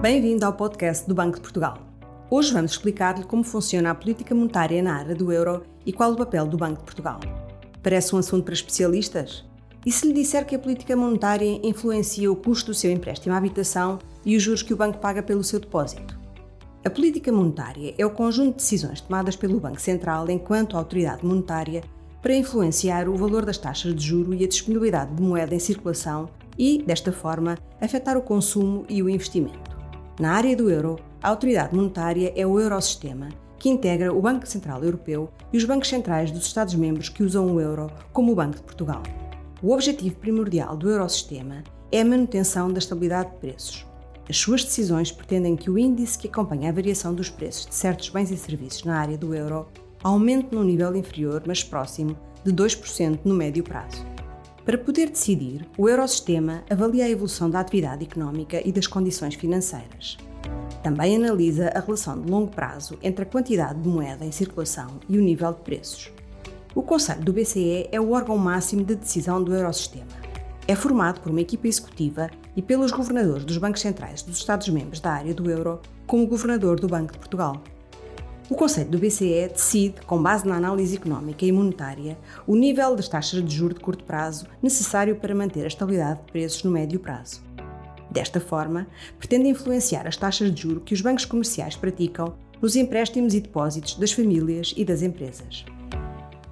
[0.00, 1.76] Bem-vindo ao podcast do Banco de Portugal.
[2.30, 6.16] Hoje vamos explicar-lhe como funciona a política monetária na área do euro e qual o
[6.16, 7.20] papel do Banco de Portugal.
[7.82, 9.44] Parece um assunto para especialistas?
[9.84, 13.36] E se lhe disser que a política monetária influencia o custo do seu empréstimo à
[13.36, 16.18] habitação e os juros que o banco paga pelo seu depósito?
[16.82, 21.84] A política monetária é o conjunto de decisões tomadas pelo Banco Central enquanto autoridade monetária
[22.22, 26.30] para influenciar o valor das taxas de juro e a disponibilidade de moeda em circulação
[26.58, 29.79] e, desta forma, afetar o consumo e o investimento.
[30.20, 34.84] Na área do euro, a autoridade monetária é o Eurosistema, que integra o Banco Central
[34.84, 38.62] Europeu e os bancos centrais dos Estados-membros que usam o euro, como o Banco de
[38.62, 39.02] Portugal.
[39.62, 43.86] O objetivo primordial do Eurosistema é a manutenção da estabilidade de preços.
[44.28, 48.10] As suas decisões pretendem que o índice que acompanha a variação dos preços de certos
[48.10, 49.68] bens e serviços na área do euro
[50.02, 52.14] aumente num nível inferior, mas próximo,
[52.44, 54.04] de 2% no médio prazo.
[54.64, 60.18] Para poder decidir, o Eurosistema avalia a evolução da atividade económica e das condições financeiras.
[60.82, 65.18] Também analisa a relação de longo prazo entre a quantidade de moeda em circulação e
[65.18, 66.12] o nível de preços.
[66.74, 70.20] O Conselho do BCE é o órgão máximo de decisão do Eurosistema.
[70.68, 75.10] É formado por uma equipa executiva e pelos governadores dos bancos centrais dos Estados-membros da
[75.10, 77.62] área do euro, como o governador do Banco de Portugal.
[78.50, 83.08] O Conselho do BCE decide, com base na análise económica e monetária, o nível das
[83.08, 86.98] taxas de juros de curto prazo necessário para manter a estabilidade de preços no médio
[86.98, 87.40] prazo.
[88.10, 93.34] Desta forma, pretende influenciar as taxas de juro que os bancos comerciais praticam nos empréstimos
[93.34, 95.64] e depósitos das famílias e das empresas.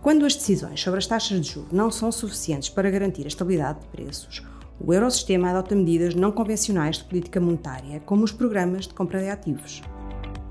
[0.01, 3.81] Quando as decisões sobre as taxas de juros não são suficientes para garantir a estabilidade
[3.81, 4.47] de preços,
[4.81, 9.31] o Eurosistema adota medidas não convencionais de política monetária, como os programas de compra de
[9.31, 9.83] ativos.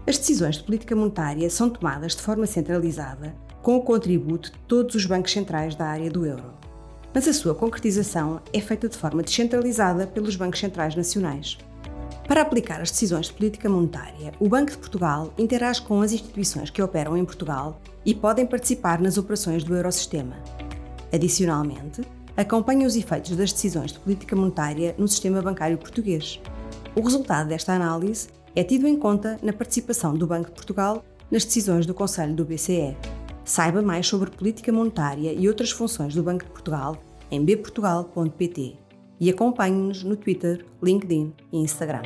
[0.08, 4.96] As decisões de política monetária são tomadas de forma centralizada, com o contributo de todos
[4.96, 6.54] os bancos centrais da área do euro.
[7.14, 11.58] Mas a sua concretização é feita de forma descentralizada pelos bancos centrais nacionais.
[12.26, 16.70] Para aplicar as decisões de política monetária, o Banco de Portugal interage com as instituições
[16.70, 20.38] que operam em Portugal e podem participar nas operações do Eurosistema.
[21.12, 22.02] Adicionalmente,
[22.38, 26.40] acompanha os efeitos das decisões de política monetária no sistema bancário português.
[26.96, 31.46] O resultado desta análise é tido em conta na participação do Banco de Portugal nas
[31.46, 32.98] decisões do Conselho do BCE.
[33.46, 36.98] Saiba mais sobre política monetária e outras funções do Banco de Portugal
[37.30, 38.76] em bportugal.pt
[39.20, 42.02] e acompanhe-nos no Twitter, LinkedIn e Instagram.